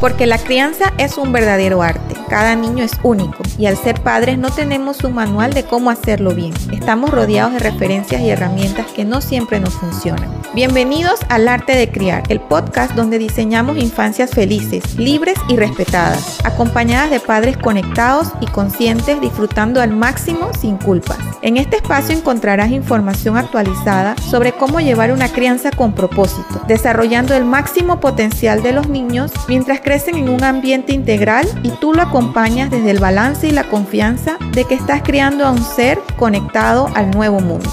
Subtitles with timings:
[0.00, 2.09] Porque la crianza es un verdadero arte.
[2.30, 6.32] Cada niño es único y al ser padres no tenemos un manual de cómo hacerlo
[6.32, 6.54] bien.
[6.70, 10.30] Estamos rodeados de referencias y herramientas que no siempre nos funcionan.
[10.54, 17.10] Bienvenidos al Arte de Criar, el podcast donde diseñamos infancias felices, libres y respetadas, acompañadas
[17.10, 21.18] de padres conectados y conscientes disfrutando al máximo sin culpas.
[21.42, 27.44] En este espacio encontrarás información actualizada sobre cómo llevar una crianza con propósito, desarrollando el
[27.44, 32.19] máximo potencial de los niños mientras crecen en un ambiente integral y tú lo acompañas
[32.20, 37.10] desde el balance y la confianza de que estás criando a un ser conectado al
[37.10, 37.70] nuevo mundo.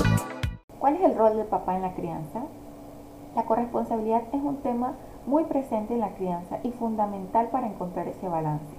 [0.79, 2.43] ¿Cuál es el rol del papá en la crianza?
[3.35, 4.93] La corresponsabilidad es un tema
[5.25, 8.73] muy presente en la crianza y fundamental para encontrar ese balance.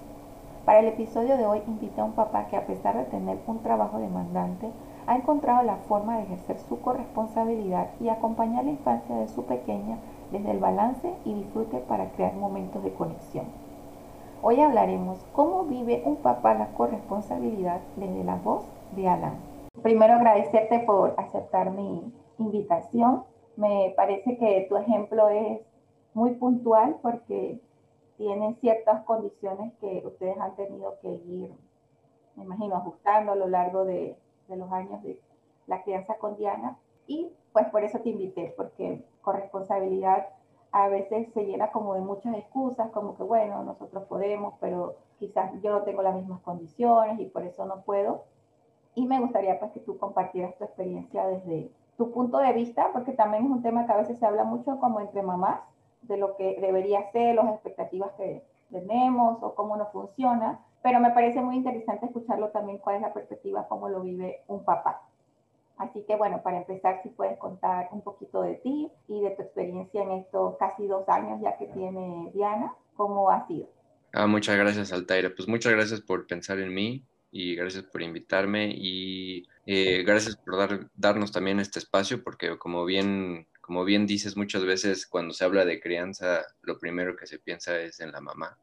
[0.65, 3.59] Para el episodio de hoy invité a un papá que a pesar de tener un
[3.63, 4.71] trabajo demandante,
[5.07, 9.99] ha encontrado la forma de ejercer su corresponsabilidad y acompañar la infancia de su pequeña
[10.33, 13.68] desde el balance y disfrute para crear momentos de conexión.
[14.43, 18.65] Hoy hablaremos cómo vive un papá la corresponsabilidad desde la voz
[18.95, 19.35] de Alan.
[19.83, 23.25] Primero agradecerte por aceptar mi invitación
[23.59, 25.61] me parece que tu ejemplo es
[26.15, 27.61] muy puntual porque
[28.17, 31.53] tienen ciertas condiciones que ustedes han tenido que ir,
[32.37, 34.17] me imagino, ajustando a lo largo de,
[34.49, 35.21] los años de
[35.67, 36.79] la crianza con Diana.
[37.09, 40.29] Y pues por eso te invité, porque corresponsabilidad
[40.73, 45.51] a veces se llena como de muchas excusas, como que bueno, nosotros podemos, pero quizás
[45.63, 48.25] yo no tengo las mismas condiciones y por eso no puedo.
[48.95, 53.13] Y me gustaría pues que tú compartieras tu experiencia desde, tu punto de vista, porque
[53.13, 55.61] también es un tema que a veces se habla mucho como entre mamás,
[56.03, 61.11] de lo que debería ser, las expectativas que tenemos o cómo no funciona, pero me
[61.11, 65.03] parece muy interesante escucharlo también cuál es la perspectiva, cómo lo vive un papá.
[65.89, 69.43] Así que bueno, para empezar, si puedes contar un poquito de ti y de tu
[69.43, 73.71] experiencia en estos casi dos años ya que tiene Diana, ¿cómo ha sido?
[74.13, 75.31] Ah, muchas gracias, Altaira.
[75.35, 80.57] Pues muchas gracias por pensar en mí y gracias por invitarme y eh, gracias por
[80.57, 85.45] dar, darnos también este espacio porque como bien, como bien dices muchas veces cuando se
[85.45, 88.59] habla de crianza lo primero que se piensa es en la mamá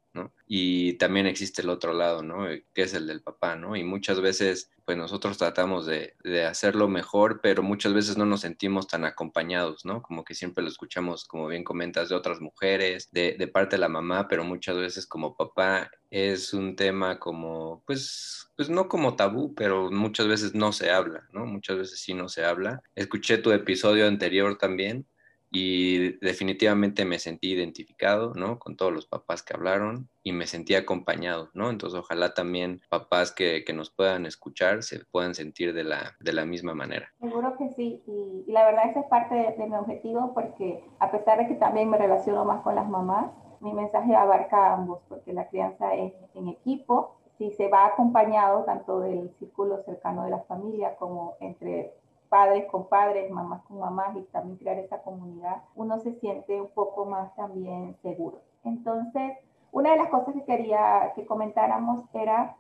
[0.48, 2.50] y también existe el otro lado, ¿no?
[2.50, 3.76] Eh, que es el del papá, ¿no?
[3.76, 6.16] Y muchas veces, pues nosotros tratamos de,
[6.46, 10.02] hacerlo mejor, pero muchas veces no nos sentimos tan acompañados, ¿no?
[10.02, 13.82] Como que siempre lo escuchamos, como bien comentas, de otras mujeres, de, de parte de
[13.82, 19.16] la mamá, pero muchas veces como papá es un tema como, pues, pues no como
[19.16, 21.46] tabú, pero muchas veces no se habla, ¿no?
[21.46, 22.82] Muchas veces sí no se habla.
[22.96, 25.08] Escuché tu episodio anterior también
[25.56, 28.60] y definitivamente me sentí identificado, ¿no?
[28.60, 31.70] Con todos los papás que hablaron y me sentí acompañado, ¿no?
[31.70, 36.34] Entonces ojalá también papás que, que nos puedan escuchar se puedan sentir de la, de
[36.34, 37.08] la misma manera.
[37.22, 41.38] Seguro que sí, y, la verdad ese es parte de, mi objetivo porque a pesar
[41.38, 45.32] de que también me relaciono más con las mamás, mi mensaje abarca a ambos porque
[45.32, 50.40] la crianza es en equipo, si se va acompañado tanto del círculo cercano de la
[50.40, 51.94] familia como entre
[52.36, 56.68] padres con padres, mamás con mamás y también crear esa comunidad, uno se siente un
[56.68, 58.42] poco más también seguro.
[58.66, 59.38] Entonces,
[59.72, 62.58] una de las cosas que quería que comentáramos era,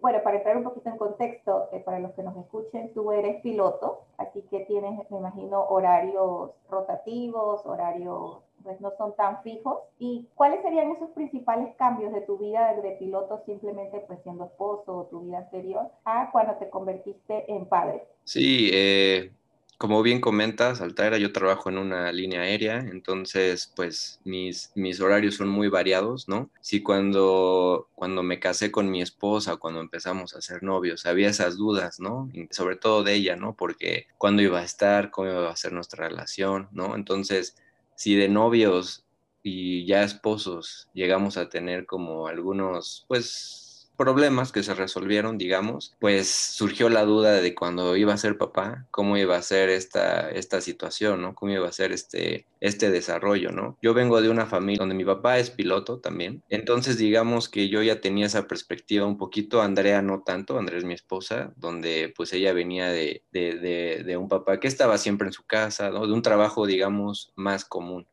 [0.00, 3.42] bueno, para entrar un poquito en contexto, eh, para los que nos escuchen, tú eres
[3.42, 9.78] piloto, así que tienes, me imagino, horarios rotativos, horarios pues no son tan fijos.
[9.98, 14.96] ¿Y cuáles serían esos principales cambios de tu vida de piloto simplemente pues siendo esposo
[14.96, 18.04] o tu vida anterior a cuando te convertiste en padre?
[18.24, 19.32] Sí, eh,
[19.78, 25.36] como bien comentas, Altaira, yo trabajo en una línea aérea, entonces pues mis, mis horarios
[25.36, 26.50] son muy variados, ¿no?
[26.60, 31.56] Sí, cuando, cuando me casé con mi esposa, cuando empezamos a ser novios, había esas
[31.56, 32.28] dudas, ¿no?
[32.50, 33.54] sobre todo de ella, ¿no?
[33.54, 36.96] Porque cuándo iba a estar, cómo iba a ser nuestra relación, ¿no?
[36.96, 37.54] Entonces
[37.98, 39.04] si de novios
[39.42, 43.67] y ya esposos llegamos a tener como algunos, pues,
[43.98, 48.86] problemas que se resolvieron, digamos, pues surgió la duda de cuando iba a ser papá,
[48.90, 51.34] cómo iba a ser esta, esta situación, ¿no?
[51.34, 53.76] Cómo iba a ser este, este desarrollo, ¿no?
[53.82, 57.82] Yo vengo de una familia donde mi papá es piloto también, entonces digamos que yo
[57.82, 62.32] ya tenía esa perspectiva un poquito, Andrea no tanto, Andrea es mi esposa, donde pues
[62.32, 65.90] ella venía de, de, de un papá que estaba siempre en su casa.
[65.90, 68.06] De un trabajo, digamos, más común.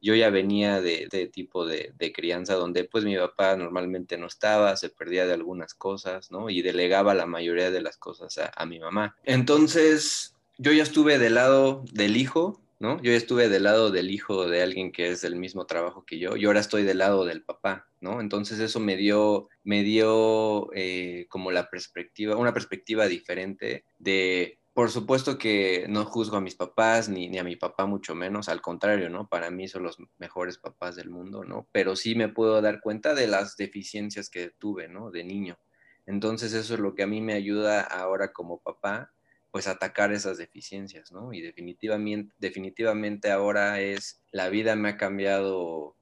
[0.00, 4.90] Yo ya venía de, tipo de, crianza donde pues mi papá normalmente no estaba, se
[4.90, 6.50] perdía de algunas cosas, ¿no?
[6.50, 9.16] Y delegaba la mayoría de las cosas a, a mi mamá.
[9.24, 12.96] Entonces, yo ya estuve del lado del hijo, ¿no?
[13.02, 16.18] Yo ya estuve del lado del hijo de alguien que es del mismo trabajo que
[16.18, 18.20] yo, y ahora estoy del lado del papá, ¿no?
[18.20, 24.90] Entonces eso me dio, me dio eh, como la perspectiva, una perspectiva diferente de por
[24.90, 28.60] supuesto que no juzgo a mis papás ni, ni, a mi papá mucho menos, al
[28.60, 29.28] contrario, ¿no?
[29.28, 31.68] Para mí son los mejores papás del mundo, ¿no?
[31.72, 35.10] Pero sí me puedo dar cuenta de las deficiencias que tuve, ¿no?
[35.10, 35.58] De niño.
[36.06, 39.12] Entonces eso es lo que a mí me ayuda ahora como papá,
[39.50, 41.32] pues atacar esas deficiencias, ¿no?
[41.32, 45.96] Y definitivamente, definitivamente ahora es, la vida me ha cambiado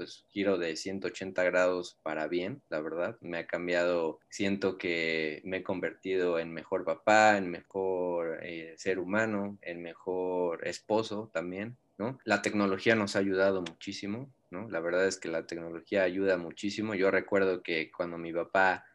[0.00, 3.18] pues giro de 180 grados para bien, la verdad.
[3.20, 8.98] Me ha cambiado, siento que me he convertido en mejor papá, en mejor eh, ser
[8.98, 12.18] humano, en mejor esposo también, ¿no?
[12.24, 14.70] La tecnología nos ha ayudado muchísimo, ¿no?
[14.70, 16.94] La verdad es que la tecnología ayuda muchísimo.
[16.94, 18.86] Yo recuerdo que cuando mi papá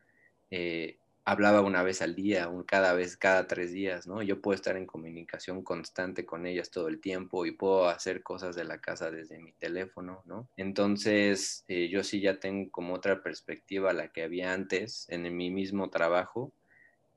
[0.50, 4.22] eh, hablaba una vez al día, un, cada vez, cada tres días, ¿no?
[4.22, 8.56] Yo puedo estar en comunicación constante con ellas todo el tiempo y puedo hacer cosas
[8.56, 10.48] de la casa desde mi teléfono, ¿no?
[10.56, 15.36] Entonces, eh, yo sí ya tengo como otra perspectiva a la que había antes en
[15.36, 16.52] mi mismo trabajo.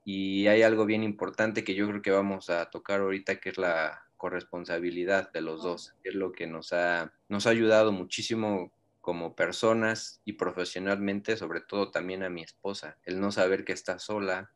[0.06, 3.58] Y hay algo bien importante que yo creo que vamos a tocar ahorita, que es
[3.58, 8.72] la corresponsabilidad de los dos, que es lo que nos ha, nos ha ayudado muchísimo
[9.08, 13.98] como personas y profesionalmente, sobre todo también a mi esposa, el no saber que está
[13.98, 14.50] sola,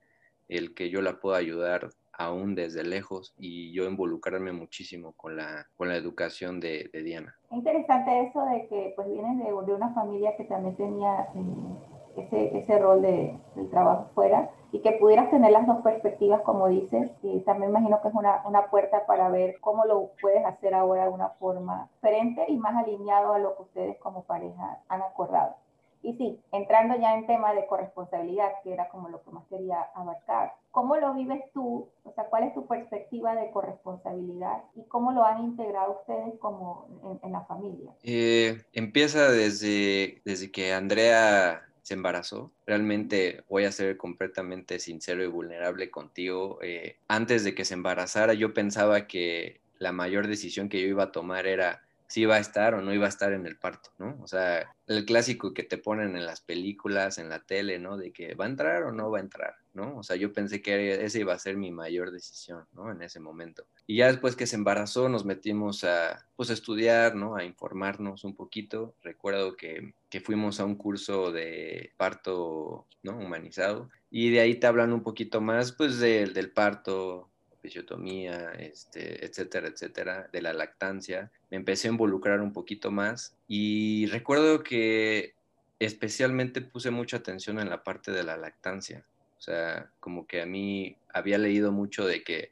[0.46, 5.68] el que yo la puedo ayudar aún desde lejos y yo involucrarme muchísimo con la,
[5.74, 7.34] con la educación de, de Diana.
[7.50, 12.58] Interesante eso de que pues vienes de, de una familia que también tenía eh, ese,
[12.58, 17.10] ese rol de, del trabajo fuera y que pudieras tener las dos perspectivas, como dices,
[17.22, 21.04] y también imagino que es una, una puerta para ver cómo lo puedes hacer ahora
[21.04, 25.56] de una forma diferente y más alineado a lo que ustedes como pareja han acordado.
[26.02, 29.82] Y sí, entrando ya en tema de corresponsabilidad, que era como lo que más quería
[29.94, 31.88] abarcar, ¿cómo lo vives tú?
[32.02, 36.88] O sea, ¿cuál es tu perspectiva de corresponsabilidad y cómo lo han integrado ustedes como
[37.04, 37.92] en, en la familia?
[38.02, 42.52] Eh, empieza desde, desde que Andrea se embarazó.
[42.66, 46.58] Realmente voy a ser completamente sincero y vulnerable contigo.
[46.62, 51.04] Eh, antes de que se embarazara, yo pensaba que la mayor decisión que yo iba
[51.04, 51.82] a tomar era
[52.12, 54.18] si iba a estar o no iba a estar en el parto, ¿no?
[54.22, 57.96] O sea, el clásico que te ponen en las películas, en la tele, ¿no?
[57.96, 59.96] De que va a entrar o no va a entrar, ¿no?
[59.96, 62.92] O sea, yo pensé que esa iba a ser mi mayor decisión, ¿no?
[62.92, 63.64] En ese momento.
[63.86, 67.34] Y ya después que se embarazó, nos metimos a, pues, a estudiar, ¿no?
[67.34, 68.94] A informarnos un poquito.
[69.00, 73.16] Recuerdo que, que fuimos a un curso de parto, ¿no?
[73.16, 73.88] Humanizado.
[74.10, 77.31] Y de ahí te hablan un poquito más, pues, del, del parto,
[77.62, 81.30] episiotomía, este, etcétera, etcétera, de la lactancia.
[81.50, 85.34] Me empecé a involucrar un poquito más y recuerdo que
[85.78, 89.06] especialmente puse mucha atención en la parte de la lactancia.
[89.38, 92.50] O sea, como que a mí había leído mucho de que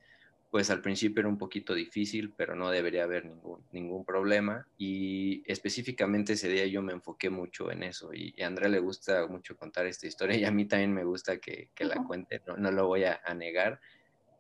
[0.51, 4.67] pues al principio era un poquito difícil, pero no debería haber ningún, ningún problema.
[4.77, 8.13] Y específicamente ese día yo me enfoqué mucho en eso.
[8.13, 11.39] Y, a Andrea le gusta mucho contar esta historia y a mí también me gusta
[11.39, 13.81] que, que la cuente, no, no, lo voy a, a negar.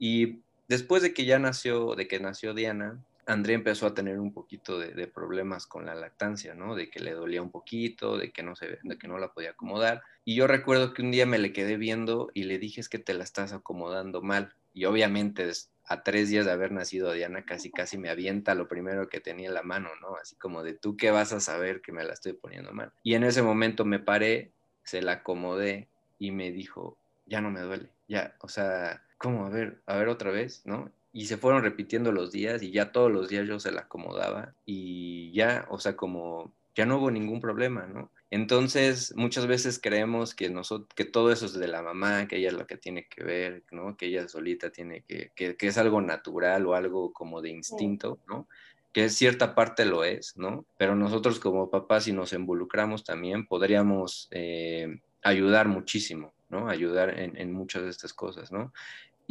[0.01, 0.41] Y
[0.71, 4.79] Después de que ya nació, de que nació Diana, Andrea empezó a tener un poquito
[4.79, 6.77] de, de, problemas con la lactancia, ¿no?
[6.77, 9.51] De que le dolía un poquito, de que no se, de que no la podía
[9.51, 10.05] acomodar.
[10.25, 13.01] Y yo recuerdo que un día me le quedé viendo y le dije es que
[13.01, 14.55] te la estás acomodando mal.
[14.73, 15.51] Y obviamente
[15.87, 19.49] a tres días de haber nacido Diana casi casi me avienta lo primero que tenía
[19.49, 20.15] en la mano, ¿no?
[20.23, 22.93] Así como de tú qué vas a saber que me la estoy poniendo mal.
[23.03, 24.53] Y en ese momento me paré,
[24.85, 25.89] se la acomodé
[26.21, 26.97] y me dijo,
[27.27, 29.45] ya no me duele, ya, o sea, ¿cómo?
[29.45, 30.91] A ver, a ver otra vez, ¿no?
[31.13, 34.55] Y se fueron repitiendo los días y ya todos los días yo se la acomodaba
[34.65, 38.11] y ya, o sea, como ya no hubo ningún problema, ¿no?
[38.31, 42.49] Entonces, muchas veces creemos que, nosotros, que todo eso es de la mamá, que ella
[42.49, 43.97] es lo que tiene que ver, ¿no?
[43.97, 48.19] Que ella solita tiene que, que, que es algo natural o algo como de instinto,
[48.27, 48.49] ¿no?
[48.93, 50.65] que cierta parte lo es, ¿no?
[50.77, 56.69] Pero nosotros como papás, si nos involucramos también, podríamos eh, ayudar muchísimo, ¿no?
[56.69, 58.73] Ayudar en, en, muchas de estas cosas, ¿no?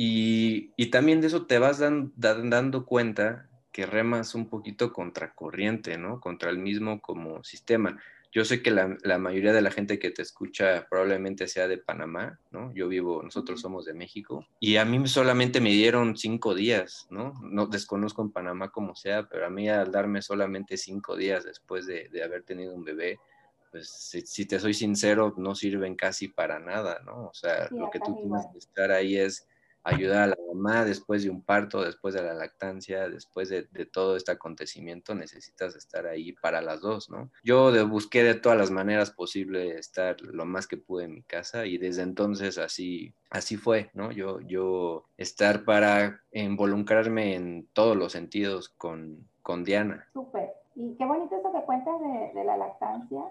[0.01, 4.93] Y, y también de eso te vas dan, dan, dando cuenta que remas un poquito
[4.93, 6.21] contracorriente, ¿no?
[6.21, 8.01] Contra el mismo como sistema.
[8.31, 11.79] Yo sé que la, la, mayoría de la gente que te escucha probablemente sea de
[11.79, 12.73] Panamá, ¿no?
[12.73, 17.33] Yo vivo, nosotros somos de México, y a mí solamente me dieron cinco días, ¿no?
[17.41, 21.85] No desconozco en Panamá como sea, pero a mí al darme solamente cinco días después
[21.85, 23.19] de, de haber tenido un bebé,
[23.69, 27.27] pues si, si, te soy sincero, no sirven casi para nada, ¿no?
[27.27, 29.45] O sea, sí, lo que tú tienes que estar ahí es
[29.89, 34.15] ayudar a la mamá después de un parto, después de la lactancia, después de, todo
[34.15, 37.31] este acontecimiento, necesitas estar ahí para las dos, ¿no?
[37.43, 41.23] Yo de, busqué de todas las maneras posibles estar lo más que pude en mi
[41.23, 44.11] casa y desde entonces así, así fue, ¿no?
[44.11, 50.07] Yo, yo estar para involucrarme en todos los sentidos con, con Diana.
[50.13, 50.53] Súper.
[50.75, 51.95] Y qué bonito eso que cuentas
[52.33, 53.23] de la lactancia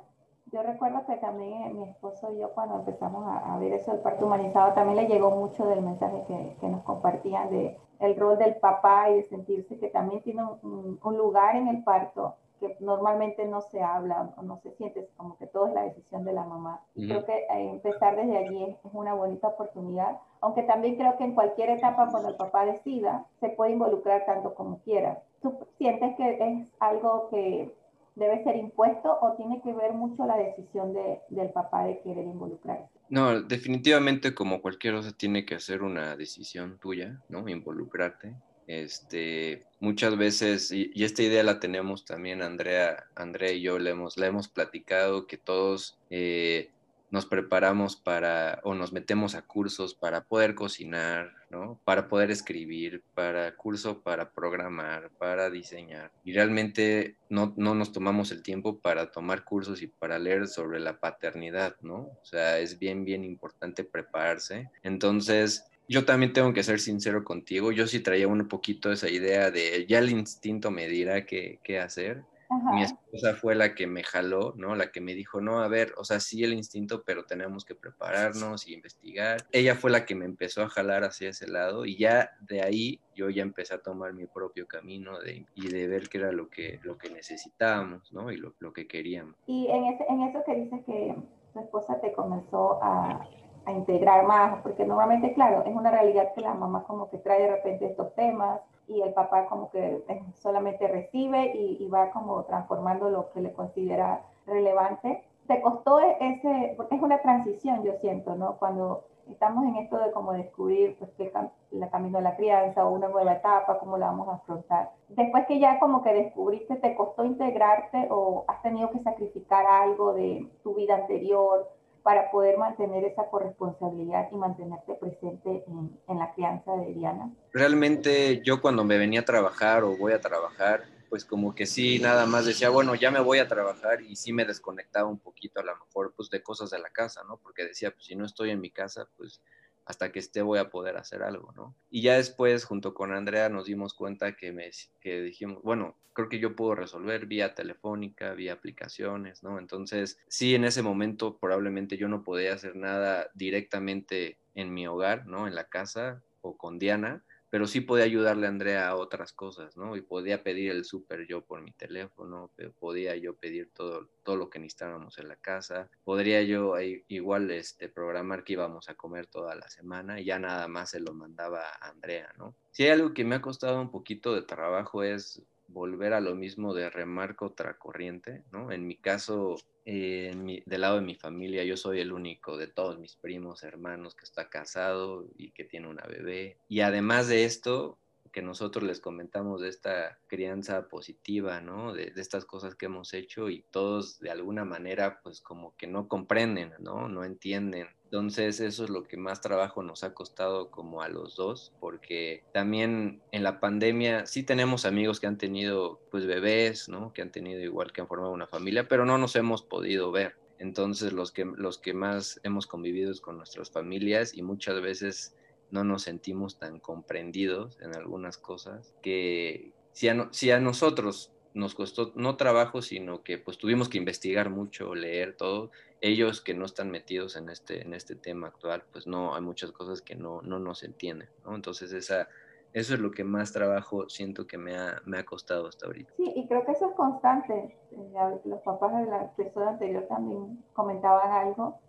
[0.53, 3.93] yo recuerdo que también eh, mi esposo y yo cuando empezamos a, a, ver eso
[3.93, 8.17] del parto humanizado, también le llegó mucho del mensaje que, que nos compartían de, el
[8.17, 12.77] rol del papá y de sentirse que también tiene un, lugar en el parto que
[12.81, 16.33] normalmente no se habla o no se siente, como que todo es la decisión de
[16.33, 16.83] la mamá.
[16.97, 21.25] Y creo que eh, empezar desde allí es, una bonita oportunidad, aunque también creo que
[21.25, 25.23] en cualquier etapa cuando el papá decida, se puede involucrar tanto como quiera.
[25.41, 27.73] ¿Tú sientes que es algo que
[28.19, 32.25] debe ser impuesto o tiene que ver mucho la decisión de, del papá de querer
[32.25, 32.89] involucrarse?
[33.09, 37.49] No, definitivamente como cualquier cosa tiene que hacer una decisión tuya, ¿no?
[37.49, 38.35] Involucrarte.
[38.67, 44.19] Este, muchas veces, y, esta idea la tenemos también Andrea, Andrea y yo le hemos,
[44.19, 46.71] la hemos platicado, que todos eh,
[47.11, 51.81] nos preparamos para o nos metemos a cursos para poder cocinar, ¿no?
[51.85, 56.13] Para poder escribir, para curso para programar, para diseñar.
[56.25, 60.81] Y realmente no, no nos tomamos el tiempo para tomar cursos y para leer sobre
[60.81, 61.97] la paternidad, ¿no?
[61.97, 64.71] O sea, es bien, bien importante prepararse.
[64.83, 67.73] Entonces, yo también tengo que ser sincero contigo.
[67.73, 71.81] Yo sí traía un poquito esa idea de ya el instinto me dirá qué, qué
[71.81, 74.75] hacer mi esposa fue la que me jaló, ¿no?
[74.75, 77.75] La que me dijo, no, a ver, o sea, sí el instinto, pero tenemos que
[77.75, 79.47] prepararnos y investigar.
[79.53, 83.01] Ella fue la que me empezó a jalar hacia ese lado y ya de ahí
[83.15, 86.49] yo ya empecé a tomar mi propio camino de, y de ver qué era lo
[86.49, 88.31] que, lo que necesitábamos, ¿no?
[88.33, 89.35] Y lo, lo que queríamos.
[89.47, 91.17] Y en, ese, en eso que dices que
[91.53, 93.29] tu esposa te comenzó a,
[93.67, 97.43] a integrar más, porque normalmente, claro, es una realidad que la mamá como que trae
[97.43, 100.03] de repente estos temas y el papá como que
[100.35, 105.25] solamente recibe y, va como transformando lo que le considera relevante.
[105.47, 108.57] ¿Te costó ese, porque es una transición, yo siento, ¿no?
[108.59, 111.33] Cuando estamos en esto de como descubrir pues que
[111.73, 114.91] el camino de la crianza o una nueva etapa, cómo la vamos a afrontar.
[115.09, 120.15] Después que ya como que descubriste, ¿te costó integrarte o has tenido que sacrificar algo
[120.15, 121.69] de tu vida anterior
[122.09, 127.31] para poder mantener esa corresponsabilidad y mantenerte presente en, la crianza de Diana?
[127.53, 131.99] Realmente yo cuando me venía a trabajar o voy a trabajar, pues como que sí,
[131.99, 135.61] nada más decía, bueno, ya me voy a trabajar y sí me desconectaba un poquito
[135.61, 137.37] a lo mejor pues de cosas de la casa, ¿no?
[137.37, 139.43] Porque decía, pues si no estoy en mi casa, pues
[139.89, 141.75] hasta que esté voy a poder hacer algo, ¿no?
[141.89, 146.29] Y ya después, junto con Andrea, nos dimos cuenta que, me, que dijimos, bueno, creo
[146.29, 149.59] que yo puedo resolver vía telefónica, vía aplicaciones, ¿no?
[149.59, 155.27] Entonces, sí, en ese momento probablemente yo no podía hacer nada directamente en mi hogar,
[155.27, 155.49] ¿no?
[155.49, 159.77] En la casa o con Diana, pero sí podía ayudarle a Andrea a otras cosas,
[159.77, 159.97] ¿no?
[159.97, 164.51] Y podía pedir el súper yo por mi teléfono, podía yo pedir todo, todo lo
[164.51, 166.75] que necesitábamos en la casa, podría yo
[167.09, 171.01] igual este, programar que íbamos a comer toda la semana y ya nada más se
[171.01, 172.55] lo mandaba a Andrea, ¿no?
[172.71, 176.35] Si hay algo que me ha costado un poquito de trabajo es volver a lo
[176.35, 178.73] mismo de remar contra corriente, ¿no?
[178.73, 182.99] En mi caso, eh, del lado de mi familia, yo soy el único de todos
[182.99, 186.57] mis primos, hermanos que está casado y que tiene una bebé.
[186.69, 187.99] Y además de esto,
[188.33, 191.93] que nosotros les comentamos de esta crianza positiva, ¿no?
[191.93, 195.87] De, de, estas cosas que hemos hecho y todos de alguna manera pues como que
[195.87, 197.09] no comprenden, ¿no?
[197.09, 201.37] No entienden entonces eso es lo que más trabajo nos ha costado como a los
[201.37, 207.13] dos, porque también en la pandemia sí tenemos amigos que han tenido pues bebés, ¿no?
[207.13, 210.37] Que han tenido igual que han formado una familia, pero no nos hemos podido ver.
[210.59, 215.37] Entonces los que, los que más hemos convivido es con nuestras familias y muchas veces
[215.71, 221.75] no nos sentimos tan comprendidos en algunas cosas que si a, si a nosotros nos
[221.75, 225.71] costó no trabajo, sino que pues tuvimos que investigar mucho, leer todo.
[226.01, 229.73] Ellos que no están metidos en este, en este tema actual, pues no, hay muchas
[229.73, 231.55] cosas que no, no nos entienden, ¿no?
[231.55, 232.29] Entonces esa,
[232.73, 236.13] eso es lo que más trabajo siento que me ha, me ha costado hasta ahorita.
[236.17, 237.77] Sí, y creo que eso es constante.
[237.91, 241.81] Eh, los papás de la persona anterior también comentaban algo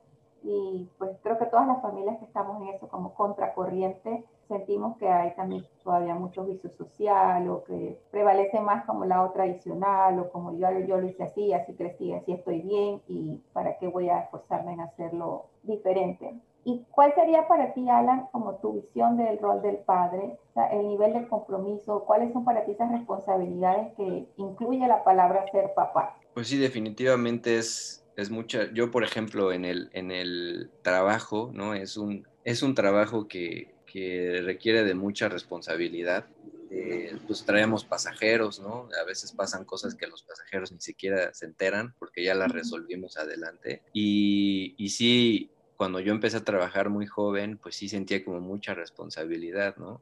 [0.44, 5.08] y pues creo que todas las familias que estamos en eso como contracorriente, sentimos que
[5.08, 10.30] hay también todavía mucho vicio social o que prevalece más como el lado tradicional o
[10.32, 14.10] como yo, yo lo hice así, así crecí, así estoy bien y para qué voy
[14.10, 16.34] a esforzarme en hacerlo diferente.
[16.66, 20.38] ¿Y cuál sería para ti, Alan, como tu visión del rol del padre,
[20.72, 25.74] el nivel de compromiso, cuáles son para ti esas responsabilidades que incluye la palabra ser
[25.74, 26.18] papá?
[26.34, 28.72] Pues sí, definitivamente es, es mucha.
[28.74, 31.74] Yo, por ejemplo, en el, en el trabajo, ¿no?
[31.74, 36.26] Es un, es un trabajo que, que requiere de mucha responsabilidad.
[36.72, 38.90] Eh, pues traemos pasajeros, ¿no?
[39.02, 43.18] A veces pasan cosas que los pasajeros ni siquiera se enteran porque ya las resolvimos
[43.18, 43.82] adelante.
[43.92, 48.76] Y, y sí, cuando yo empecé a trabajar muy joven, pues sí sentía como mucha
[48.76, 50.02] responsabilidad, ¿no?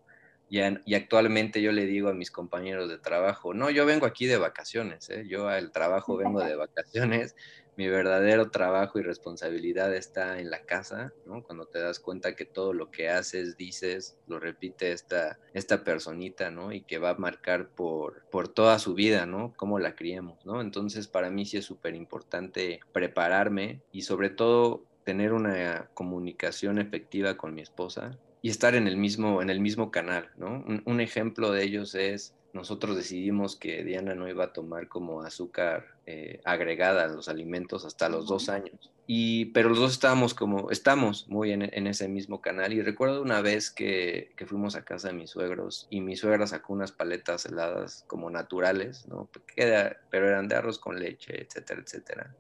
[0.50, 4.27] Y, y, actualmente yo le digo a mis compañeros de trabajo, no, yo vengo aquí
[4.27, 5.25] de vacaciones, ¿eh?
[5.27, 7.36] yo al trabajo vengo de vacaciones,
[7.78, 11.44] mi verdadero trabajo y responsabilidad está en la casa, ¿no?
[11.44, 16.50] Cuando te das cuenta que todo lo que haces, dices, lo repite esta, esta personita,
[16.50, 16.74] ¿no?
[16.74, 19.54] Y que va a marcar por, por toda su vida, ¿no?
[19.56, 20.60] Cómo la criemos, ¿no?
[20.60, 27.38] Entonces, para mí sí es súper importante prepararme y sobre todo tener una comunicación efectiva
[27.38, 30.64] con mi esposa y estar en el mismo, en el mismo canal, ¿no?
[30.86, 35.96] un ejemplo de ellos es nosotros decidimos que Diana no iba a tomar como azúcar
[36.06, 38.92] eh, agregada a los alimentos hasta los dos años.
[39.06, 42.74] Y, pero los dos estábamos como, estamos muy en, ese mismo canal.
[42.74, 46.46] Y recuerdo una vez que, que, fuimos a casa de mis suegros y mi suegra
[46.46, 49.30] sacó unas paletas heladas como naturales, ¿no?
[49.56, 52.36] Pero eran de arroz con leche, etcétera, etcétera.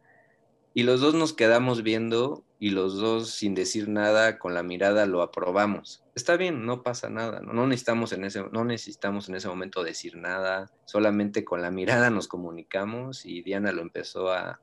[0.73, 5.05] Y los dos nos quedamos viendo y los dos sin decir nada, con la mirada
[5.05, 6.03] lo aprobamos.
[6.15, 10.17] Está bien, no pasa nada, no, necesitamos, en ese, no necesitamos en ese momento decir
[10.17, 14.59] nada, solamente con la mirada nos comunicamos y Diana lo empezó a,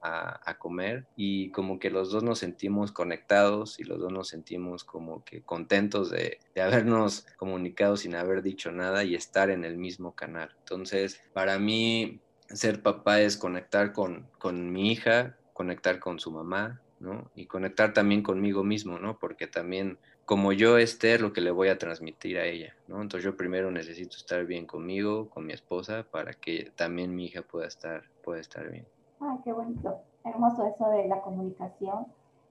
[0.59, 5.23] comer y como que los dos nos sentimos conectados y los dos nos sentimos como
[5.25, 10.15] que contentos de, de habernos comunicado sin haber dicho nada y estar en el mismo
[10.15, 10.55] canal.
[10.61, 16.81] Entonces, para mí, ser papá es conectar con, con mi hija, conectar con su mamá,
[17.05, 17.31] ¿no?
[17.35, 19.19] Y conectar también conmigo mismo, ¿no?
[19.19, 23.03] Porque también como yo esté, lo que le voy a transmitir a ella, ¿no?
[23.03, 27.43] Entonces yo primero necesito estar bien conmigo, con mi esposa, para que también mi hija
[27.43, 28.87] pueda estar, pueda estar bien.
[29.21, 30.01] Ay, qué bonito.
[30.25, 32.07] Hermoso eso de la comunicación.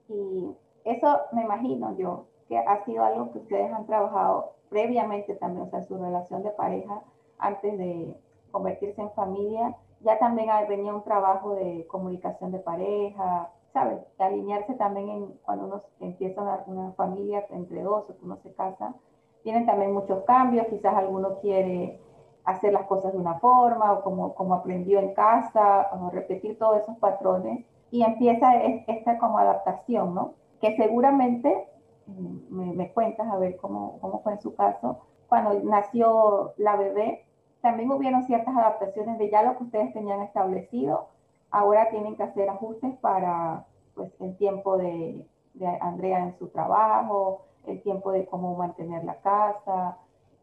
[0.08, 0.52] Y
[0.84, 5.70] eso me imagino yo, que ha sido algo que ustedes han trabajado previamente también, o
[5.70, 7.02] sea, su relación de pareja
[7.38, 8.14] antes de
[8.52, 13.98] convertirse en familia ya también venía un trabajo de comunicación de pareja, ¿sabes?
[14.18, 18.94] Alinearse también en, cuando uno empieza una, una familia entre dos o uno se casa.
[19.42, 22.00] Tienen también muchos cambios, quizás alguno quiere
[22.44, 26.82] hacer las cosas de una forma o como, como aprendió en casa, o repetir todos
[26.82, 28.54] esos patrones y empieza
[28.86, 30.34] esta como adaptación, ¿no?
[30.60, 31.68] Que seguramente,
[32.06, 36.76] mm, me, me cuentas a ver cómo, cómo fue en su caso, cuando nació la
[36.76, 37.24] bebé,
[37.60, 41.08] también hubieron ciertas adaptaciones de ya lo que ustedes tenían establecido.
[41.54, 47.42] Ahora tienen que hacer ajustes para pues, el tiempo de, de Andrea en su trabajo,
[47.64, 49.96] el tiempo de cómo mantener la casa,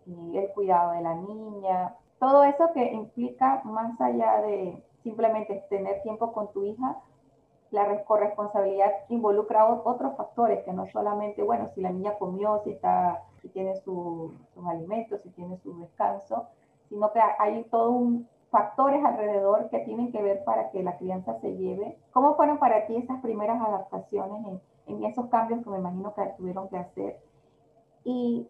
[0.06, 1.95] y el cuidado de la niña.
[2.17, 7.02] Todo eso que implica, más allá de simplemente tener tiempo con tu hija,
[7.71, 13.21] la corresponsabilidad involucra otros factores que no solamente, bueno, si la niña comió, si, está,
[13.41, 14.32] si tiene sus
[14.65, 16.47] alimentos, si tiene su descanso,
[16.88, 21.40] sino que hay todos un factores alrededor que tienen que ver para que la crianza
[21.40, 21.98] se lleve.
[22.12, 26.24] ¿Cómo fueron para ti esas primeras adaptaciones en, en esos cambios que me imagino que
[26.38, 27.20] tuvieron que hacer?
[28.04, 28.48] Y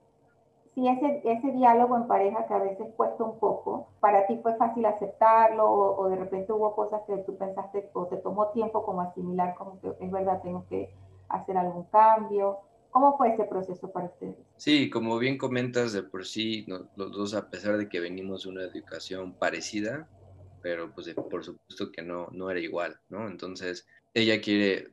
[0.74, 4.56] si ese, ese diálogo en pareja que a veces cuesta un poco, para ti fue
[4.56, 8.84] fácil aceptarlo o, o, de repente hubo cosas que tú pensaste o te tomó tiempo
[8.84, 10.94] como asimilar, como que es verdad, tengo que
[11.30, 12.60] hacer algún cambio.
[12.92, 14.36] ¿Cómo fue ese proceso para ustedes?
[14.58, 18.50] Sí, como bien comentas, de por sí, los dos, a pesar de que venimos de
[18.50, 20.10] una educación parecida,
[20.62, 23.28] pero pues por supuesto que no, no era igual, ¿no?
[23.28, 24.92] Entonces, ella quiere,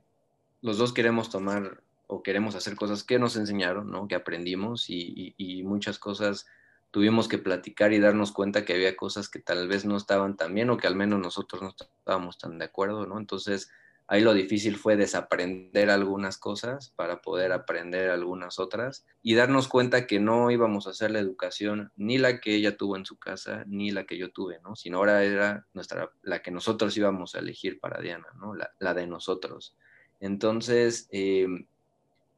[0.63, 4.07] los dos queremos tomar o queremos hacer cosas que nos enseñaron, ¿no?
[4.07, 6.47] Que aprendimos y, y, y muchas cosas
[6.91, 10.55] tuvimos que platicar y darnos cuenta que había cosas que tal vez no estaban tan
[10.55, 13.19] bien o que al menos nosotros no estábamos tan de acuerdo, ¿no?
[13.19, 13.71] Entonces,
[14.11, 20.07] Ahí lo difícil fue desaprender algunas cosas para poder aprender algunas otras y darnos cuenta
[20.07, 23.65] que no íbamos a hacer la educación ni la que ella tuvo en su casa
[23.67, 24.77] ni la que yo tuve, ¿no?
[24.77, 28.55] Sino ahora era nuestra, la que nosotros íbamos a elegir para Diana, ¿no?
[28.55, 29.77] La, de nosotros.
[30.21, 31.67] Entonces, em,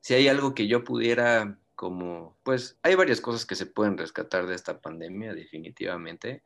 [0.01, 4.49] si hay algo que yo pudiera como, pues hay varias cosas que se pueden rescatar
[4.49, 6.43] de esta pandemia, definitivamente.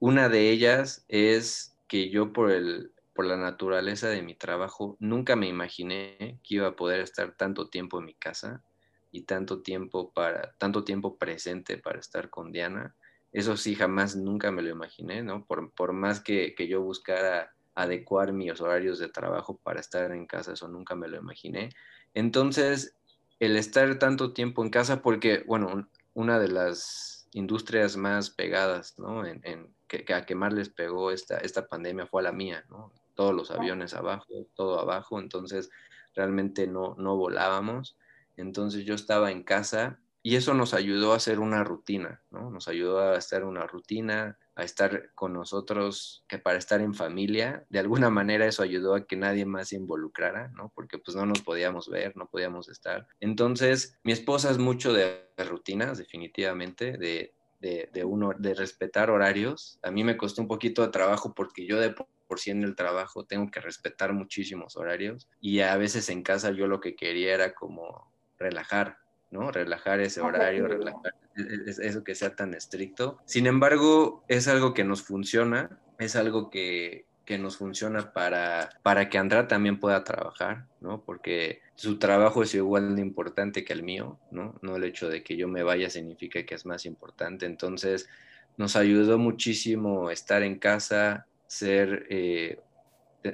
[0.00, 5.36] Una de ellas es que yo por el, por la naturaleza de mi trabajo, nunca
[5.36, 8.62] me imaginé que iba a poder estar tanto tiempo en mi casa
[9.10, 12.96] y tanto tiempo para tanto tiempo presente para estar con Diana.
[13.32, 15.46] Eso sí, jamás nunca me lo imaginé, ¿no?
[15.46, 20.26] Por, por más que, que, yo buscara adecuar mis horarios de trabajo para estar en
[20.26, 21.70] casa, eso nunca me lo imaginé.
[22.12, 22.96] Entonces,
[23.38, 29.26] el estar tanto tiempo en casa, porque, bueno, una de las industrias más pegadas, ¿no?
[29.26, 32.92] En, que, a que más les pegó esta, esta pandemia fue a la mía, ¿no?
[33.14, 35.70] Todos los aviones abajo, todo abajo, entonces
[36.14, 37.96] realmente no, no volábamos.
[38.36, 42.50] Entonces yo estaba en casa y eso nos ayudó a hacer una rutina, ¿no?
[42.50, 47.66] Nos ayudó a hacer una rutina, a estar con nosotros, que para estar en familia,
[47.68, 50.72] de alguna manera eso ayudó a que nadie más se involucrara, ¿no?
[50.74, 53.06] Porque pues no nos podíamos ver, no podíamos estar.
[53.20, 59.78] Entonces, mi esposa es mucho de rutinas, definitivamente, de, de, de, uno, de respetar horarios.
[59.82, 61.94] A mí me costó un poquito de trabajo porque yo de
[62.26, 66.50] por sí en el trabajo tengo que respetar muchísimos horarios y a veces en casa
[66.50, 68.98] yo lo que quería era como relajar,
[69.30, 69.50] ¿no?
[69.50, 73.18] Relajar ese horario, relajar e, e, eso que sea tan estricto.
[73.24, 79.08] Sin embargo, es algo que nos funciona, es algo que, que nos funciona para, para
[79.08, 81.02] que Andrea también pueda trabajar, ¿no?
[81.04, 84.58] Porque su trabajo es igual de importante que el mío, ¿no?
[84.62, 87.46] No el hecho de que yo me vaya significa que es más importante.
[87.46, 88.08] Entonces,
[88.56, 92.58] nos ayudó muchísimo estar en casa, ser eh,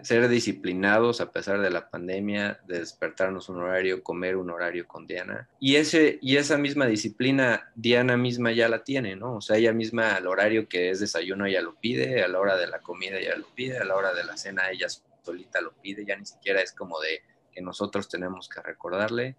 [0.02, 5.06] ser disciplinados a pesar de la pandemia, de despertarnos un horario, comer un horario con
[5.06, 5.48] Diana.
[5.58, 9.36] Y, ese, y esa misma disciplina, Diana misma ya la tiene, ¿no?
[9.36, 12.56] O sea, ella misma al horario que es desayuno, ella lo pide, a la hora
[12.56, 14.86] de la comida ella lo pide, a la hora de la cena ella
[15.22, 19.36] solita lo pide, ya ni siquiera es como de que nosotros tenemos que recordarle.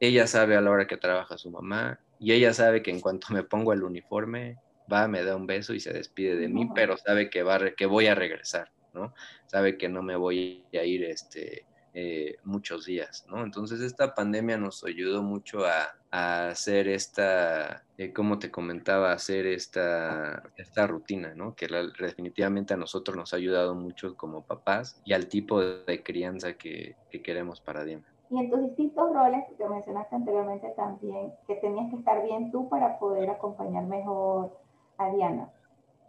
[0.00, 3.28] Ella sabe a la hora que trabaja su mamá y ella sabe que en cuanto
[3.30, 4.58] me pongo el uniforme,
[4.92, 7.86] va, me da un beso y se despide de mí, pero sabe que, va, que
[7.86, 8.70] voy a regresar.
[8.94, 9.12] ¿no?
[9.46, 13.44] Sabe que no me voy a ir este, eh, muchos días, ¿no?
[13.44, 20.44] Entonces esta pandemia nos ayudó mucho a, hacer esta, eh, como te comentaba, hacer esta,
[20.56, 21.56] esta rutina, ¿no?
[21.56, 21.66] Que
[21.98, 26.94] definitivamente a nosotros nos ha ayudado mucho como papás y al tipo de, crianza que,
[27.10, 28.06] que, queremos para Diana.
[28.30, 32.68] Y en tus distintos roles, que mencionaste anteriormente también, que tenías que estar bien tú
[32.68, 34.63] para poder acompañar mejor
[34.98, 35.50] a Diana.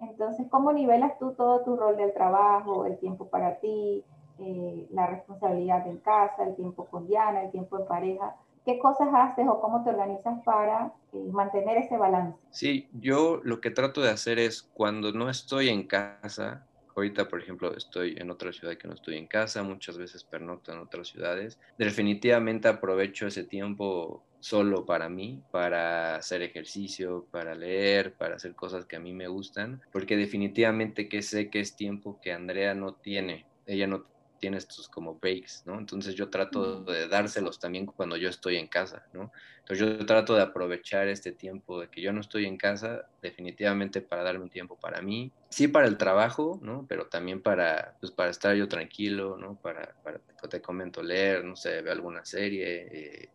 [0.01, 4.03] Entonces, ¿cómo nivelas tú todo tu rol del trabajo, el tiempo para ti,
[4.39, 8.35] eh, la responsabilidad en casa, el tiempo con Diana, el tiempo en pareja?
[8.65, 12.37] ¿Qué cosas haces o cómo te organizas para eh, mantener ese balance?
[12.49, 17.41] Sí, yo lo que trato de hacer es cuando no estoy en casa, ahorita por
[17.41, 21.09] ejemplo estoy en otra ciudad que no estoy en casa, muchas veces pernocto en otras
[21.09, 28.53] ciudades, definitivamente aprovecho ese tiempo solo para mí, para hacer ejercicio, para leer, para hacer
[28.53, 32.75] cosas que a mí me gustan, porque definitivamente que sé que es tiempo que Andrea
[32.75, 34.05] no tiene, ella no
[34.39, 35.79] tiene estos como breaks, ¿no?
[35.79, 39.31] Entonces yo trato de dárselos también cuando yo estoy en casa, ¿no?
[39.61, 44.01] Entonces yo trato de aprovechar este tiempo de que yo no estoy en casa, definitivamente
[44.01, 46.85] para darme un tiempo para mí, sí para el trabajo, ¿no?
[46.87, 49.55] Pero también para, pues para estar yo tranquilo, ¿no?
[49.59, 53.29] Para, para te comento, leer, no sé, ver alguna serie, eh,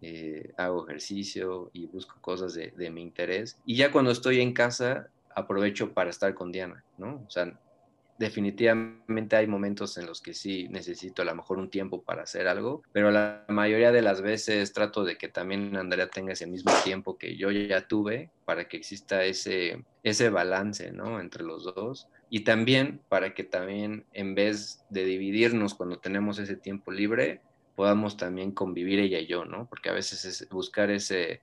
[0.00, 3.58] eh, hago ejercicio y busco cosas de, mi interés.
[3.64, 7.22] Y ya cuando estoy en casa, aprovecho para estar con Diana, ¿no?
[7.26, 7.58] O sea,
[8.18, 12.48] definitivamente hay momentos en los que sí necesito a lo mejor un tiempo para hacer
[12.48, 16.72] algo, pero la mayoría de las veces trato de que también Andrea tenga ese mismo
[16.84, 21.20] tiempo que yo ya tuve para que exista ese, ese balance, ¿no?
[21.20, 22.08] Entre los dos.
[22.30, 27.40] Y también para que también en vez de dividirnos cuando tenemos ese tiempo libre,
[27.78, 29.68] podamos también convivir ella y yo, ¿no?
[29.68, 31.42] Porque a veces es buscar ese,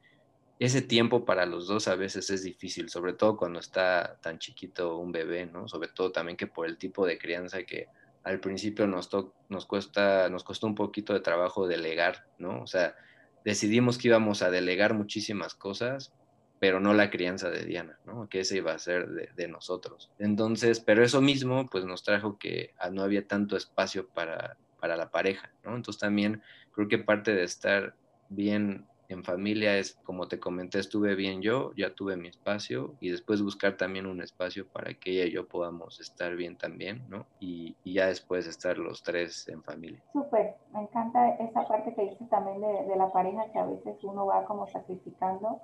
[0.59, 4.97] ese tiempo para los dos a veces es difícil, sobre todo cuando está tan chiquito
[4.97, 5.69] un bebé, ¿no?
[5.69, 7.87] Sobre todo también que por el tipo de crianza que
[8.25, 9.09] al principio nos,
[9.47, 12.61] nos, cuesta, nos costó un poquito de trabajo delegar, ¿no?
[12.61, 12.97] O sea,
[13.45, 16.11] decidimos que íbamos a delegar muchísimas cosas,
[16.59, 18.27] pero no la crianza de Diana, ¿no?
[18.27, 20.11] Que ese iba a ser de, de, nosotros.
[20.19, 24.97] Entonces, pero eso mismo, pues nos trajo que ah, no había tanto espacio para, para
[24.97, 25.75] la pareja, ¿no?
[25.75, 27.95] Entonces también creo que parte de estar
[28.29, 33.09] bien en familia es, como te comenté, estuve bien yo, ya tuve mi espacio y
[33.09, 37.25] después buscar también un espacio para que ella y yo podamos estar bien también, ¿no?
[37.39, 40.03] Y, ya después estar los tres en familia.
[40.13, 43.97] Súper, me encanta esa parte que dices también de, de la pareja que a veces
[44.03, 45.61] uno va como sacrificando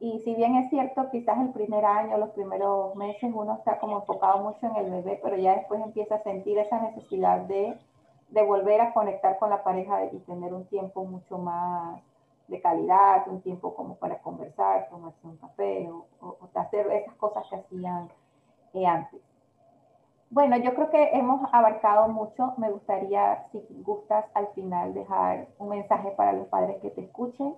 [0.00, 3.98] y si bien es cierto, quizás el primer año, los primeros meses, uno está como
[3.98, 7.76] enfocado mucho en el bebé, pero ya después empieza a sentir esa necesidad de
[8.30, 12.00] de volver a conectar con la pareja y tener un tiempo mucho más
[12.48, 17.56] de calidad, un tiempo como para conversar, tomarse un café o, hacer esas cosas que
[17.56, 18.08] hacían
[18.74, 19.20] eh, antes.
[20.30, 22.54] Bueno, yo creo que hemos abarcado mucho.
[22.56, 27.56] Me gustaría, si gustas, al final dejar un mensaje para los padres que te escuchen,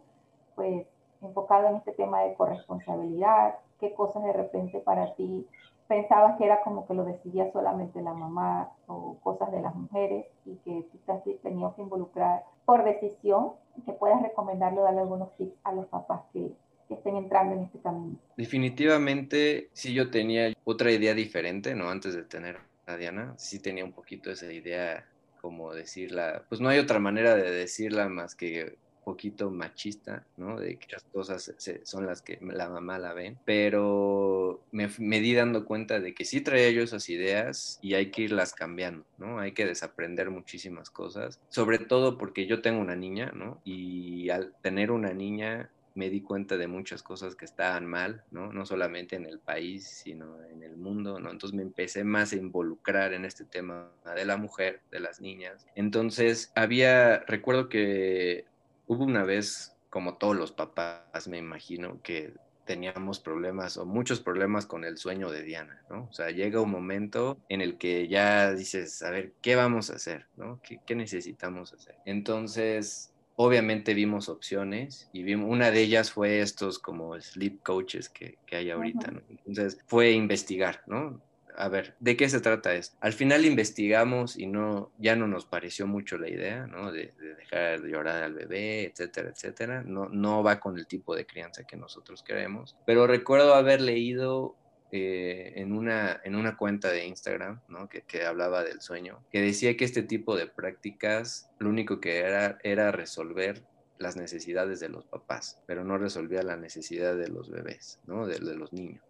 [0.55, 0.87] pues
[1.21, 5.47] enfocado en este tema de corresponsabilidad, qué cosas de repente para ti
[5.93, 10.25] pensabas que era como que lo decidía solamente la mamá o cosas de las mujeres
[10.47, 13.53] y que quizás tenías que involucrar por decisión,
[13.85, 16.51] que puedas recomendarle o darle algunos tips a los papás que,
[16.89, 18.17] que estén entrando en este camino.
[18.39, 21.91] Definitivamente, sí yo tenía otra idea diferente, ¿no?
[21.91, 25.05] Antes de tener a Diana, sí tenía un poquito esa idea
[25.43, 30.59] como decirla, pues no hay otra manera de decirla más que poquito machista, ¿no?
[30.59, 35.35] De que las cosas son las que la mamá la ven, pero me, me, di
[35.35, 39.39] dando cuenta de que sí traía yo esas ideas y hay que irlas cambiando, ¿no?
[39.39, 43.61] Hay que desaprender muchísimas cosas, sobre todo porque yo tengo una niña, ¿no?
[43.65, 48.53] Y al tener una niña me di cuenta de muchas cosas que estaban mal, ¿no?
[48.53, 51.31] No solamente en el país, sino en el mundo, ¿no?
[51.31, 55.67] Entonces me empecé más a involucrar en este tema de la mujer, de las niñas.
[55.75, 58.47] Entonces había, recuerdo que
[58.93, 64.67] hubo una vez, como todos los papás, me imagino, que teníamos problemas o muchos problemas
[64.67, 66.09] con el sueño de Diana, ¿no?
[66.11, 69.97] O sea, llega un momento en el que ya dices, a ver, ¿qué vamos a
[69.97, 70.27] hacer?
[70.37, 70.61] ¿no?
[70.63, 71.97] ¿Qué, qué necesitamos hacer?
[72.05, 78.39] Entonces, obviamente vimos opciones y vimos, una de ellas fue estos como sleep coaches que,
[78.47, 79.23] que hay ahorita, ¿no?
[79.29, 81.21] Entonces fue investigar, ¿no?
[81.57, 82.97] A ver, ¿de qué se trata esto?
[83.01, 86.93] Al final investigamos y no, ya no nos pareció mucho la idea, ¿no?
[86.93, 89.83] De, de dejar de llorar al bebé, etcétera, etcétera.
[89.83, 92.77] No, no va con el tipo de crianza que nosotros queremos.
[92.87, 94.57] Pero recuerdo haber leído
[94.95, 97.89] eh, en, una, en una cuenta de Instagram, ¿no?
[97.89, 102.59] que, hablaba del sueño, que decía que este tipo de prácticas lo único que era
[102.63, 103.65] era resolver
[103.97, 108.27] las necesidades de los papás, pero no resolvía la necesidad de los bebés, ¿no?
[108.27, 109.03] de los niños.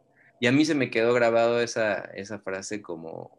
[0.42, 3.30] Y a mí se me quedó grabado esa, esa frase como,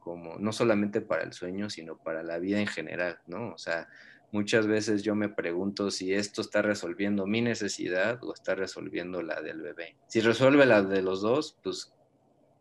[0.00, 3.52] como no solamente para el sueño, sino para la vida en general, ¿no?
[3.52, 3.88] O sea,
[4.32, 9.42] muchas veces yo me pregunto si esto está resolviendo mi necesidad o está resolviendo la
[9.42, 9.98] del bebé.
[10.06, 11.92] Si resuelve la de los dos, pues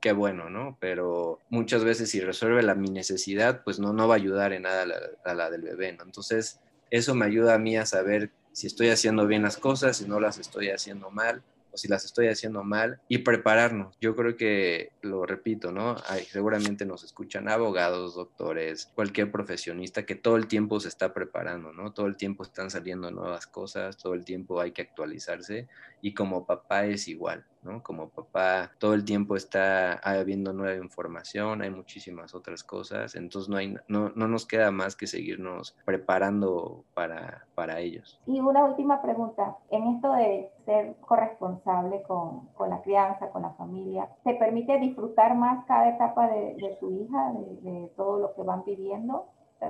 [0.01, 0.77] qué bueno, ¿no?
[0.81, 4.63] Pero muchas veces si resuelve la mi necesidad, pues no, no va a ayudar en
[4.63, 4.86] nada
[5.23, 6.03] a la, del bebé, ¿no?
[6.03, 6.60] Entonces,
[6.91, 10.19] eso me ayuda a mí a saber si estoy haciendo bien las cosas, si no
[10.19, 11.43] las estoy haciendo mal,
[11.75, 13.97] si las estoy haciendo mal y prepararnos.
[13.99, 15.95] Yo creo que, lo repito, ¿no?
[16.07, 21.71] Hay, seguramente nos escuchan abogados, doctores, cualquier profesionista que todo el tiempo se está preparando,
[21.73, 21.93] ¿no?
[21.93, 25.67] Todo el tiempo están saliendo nuevas cosas, todo el tiempo hay que actualizarse
[26.01, 27.45] y como papá es igual.
[27.65, 27.84] ¿No?
[27.84, 33.58] Como papá, todo el tiempo está habiendo nueva información, hay muchísimas otras cosas, entonces no,
[33.58, 38.19] hay, no, no nos queda más que seguirnos preparando para, para ellos.
[38.25, 43.51] Y una última pregunta, en esto de ser corresponsable con, con la crianza, con la
[43.51, 48.36] familia, ¿te permite disfrutar más cada etapa de, de tu hija, de, de todo lo
[48.36, 49.25] que van viviendo?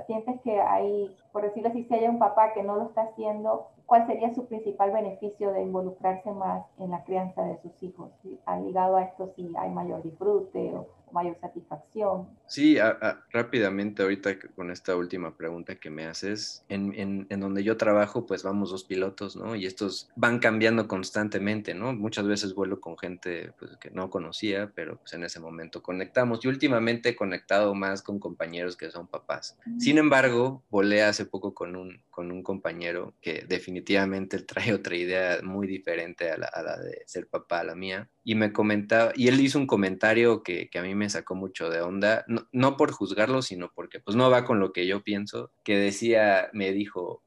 [0.06, 3.68] sientes que hay, por decirlo así, si hay un papá que no lo está haciendo,
[3.86, 8.10] ¿cuál sería su principal beneficio de involucrarse más en la crianza de sus hijos?
[8.44, 12.28] ¿Ha ligado a esto si hay mayor disfrute o mayor satisfacción?
[12.46, 17.40] Sí, a, a, rápidamente ahorita con esta última pregunta que me haces, en, en, en,
[17.40, 19.56] donde yo trabajo pues vamos dos pilotos, ¿no?
[19.56, 21.92] Y estos van cambiando constantemente, ¿no?
[21.92, 26.44] Muchas veces vuelo con gente pues, que no conocía, pero pues en ese momento conectamos.
[26.44, 29.58] Y últimamente he conectado más con compañeros que son papás.
[29.66, 29.80] Mm.
[29.80, 35.40] Sin embargo, volé hace poco con un, con un compañero que definitivamente trae otra idea
[35.42, 39.12] muy diferente a la, a la de ser papá, a la mía y me comentaba,
[39.14, 42.46] y él hizo un comentario que, que, a mí me sacó mucho de onda, no,
[42.52, 46.50] no, por juzgarlo, sino porque pues no va con lo que yo pienso, que decía,
[46.52, 47.22] me dijo,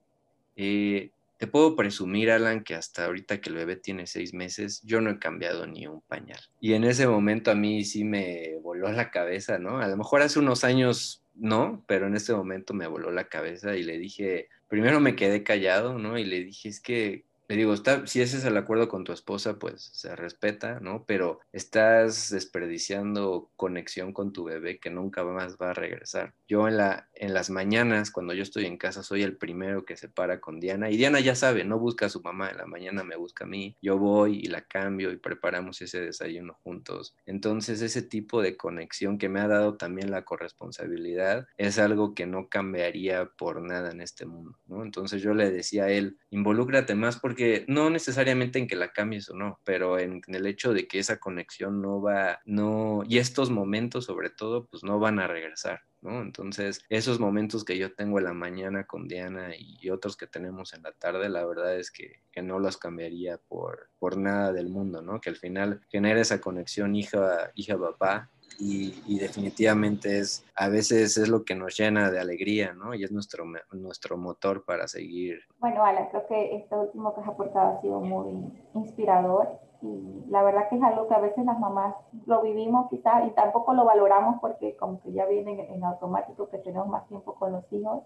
[0.55, 4.99] eh, te puedo presumir, Alan, que hasta ahorita que el bebé tiene seis meses, yo
[4.99, 6.39] no he cambiado ni un pañal.
[6.59, 9.79] Y en ese momento a mí sí me voló la cabeza, ¿no?
[9.79, 13.77] A lo mejor hace unos años no, pero en ese momento me voló la cabeza
[13.77, 16.17] y le dije, primero me quedé callado, ¿no?
[16.17, 19.11] Y le dije, es que le digo, está, si ese es el acuerdo con tu
[19.11, 21.03] esposa, pues se respeta, ¿no?
[21.07, 26.35] Pero estás desperdiciando conexión con tu bebé que nunca más va a regresar.
[26.47, 29.97] Yo en, la, en las mañanas, cuando yo estoy en casa, soy el primero que
[29.97, 32.67] se para con Diana y Diana ya sabe, no busca a su mamá, en la
[32.67, 37.15] mañana me busca a mí, yo voy y la cambio y preparamos ese desayuno juntos.
[37.25, 42.27] Entonces ese tipo de conexión que me ha dado también la corresponsabilidad es algo que
[42.27, 44.83] no cambiaría por nada en este mundo, ¿no?
[44.83, 49.29] Entonces yo le decía a él, involúcrate más porque no necesariamente en que la cambies
[49.29, 53.49] o no, pero en, el hecho de que esa conexión no va, no, y estos
[53.49, 56.21] momentos sobre todo, pues no van a regresar, ¿no?
[56.21, 60.73] Entonces, esos momentos que yo tengo en la mañana con Diana y otros que tenemos
[60.73, 64.69] en la tarde, la verdad es que, que no los cambiaría por, por nada del
[64.69, 65.21] mundo, ¿no?
[65.21, 71.17] Que al final genera esa conexión hija, hija, papá, y, y, definitivamente es, a veces
[71.17, 72.93] es lo que nos llena de alegría, ¿no?
[72.93, 75.39] Y es nuestro, nuestro motor para seguir.
[75.59, 80.43] Bueno, Alan, creo que esto último que has aportado ha sido muy inspirador y la
[80.43, 83.85] verdad que es algo que a veces las mamás lo vivimos quizás y tampoco lo
[83.85, 88.03] valoramos porque como que ya viene en automático que tenemos más tiempo con los hijos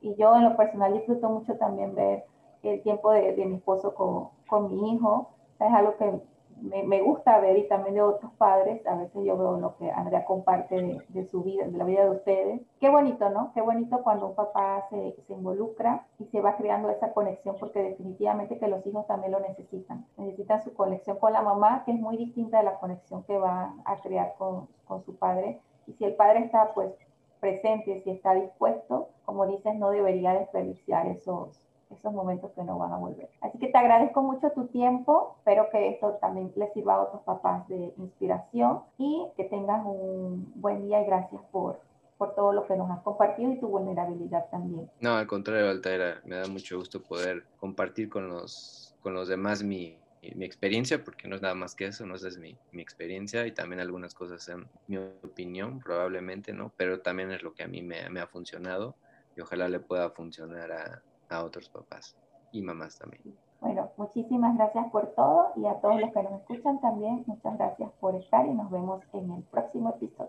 [0.00, 2.24] y yo en lo personal disfruto mucho también ver
[2.62, 6.20] el tiempo de, de mi esposo con, con mi hijo, es algo que
[6.60, 10.24] me, gusta ver y también de otros padres, a veces yo veo lo que Andrea
[10.24, 12.62] comparte de, de, su vida, de la vida de ustedes.
[12.78, 13.52] Qué bonito, ¿no?
[13.54, 17.82] Qué bonito cuando un papá se, se, involucra y se va creando esa conexión, porque
[17.82, 20.06] definitivamente que los hijos también lo necesitan.
[20.16, 23.74] Necesitan su conexión con la mamá, que es muy distinta de la conexión que va
[23.84, 25.60] a crear con, con su padre.
[25.86, 26.92] Y si el padre está, pues,
[27.40, 31.58] presente, si está dispuesto, como dices, no debería desperdiciar esos,
[31.90, 33.28] esos momentos que no van a volver.
[33.40, 37.22] Así que te agradezco mucho tu tiempo, espero que esto también les sirva a otros
[37.22, 41.80] papás de inspiración y que tengas un buen día y gracias por,
[42.18, 44.90] por todo lo que nos has compartido y tu vulnerabilidad también.
[45.00, 49.62] No, al contrario, Altaira, me da mucho gusto poder compartir con los, con los demás
[49.62, 49.98] mi,
[50.34, 53.52] mi experiencia, porque no es nada más que eso, no es mi, mi, experiencia y
[53.52, 56.72] también algunas cosas en mi opinión, probablemente, ¿no?
[56.76, 58.96] Pero también es lo que a mí me, me ha funcionado
[59.34, 62.16] y ojalá le pueda funcionar a, a otros papás
[62.52, 63.22] y mamás también.
[63.60, 67.90] Bueno, muchísimas gracias por todo y a todos los que nos escuchan también, muchas gracias
[68.00, 70.28] por estar y nos vemos en el próximo episodio.